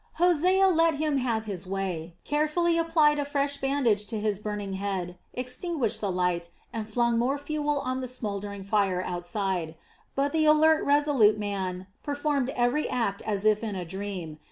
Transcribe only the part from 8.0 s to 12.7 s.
the smouldering fire outside; but the alert, resolute man performed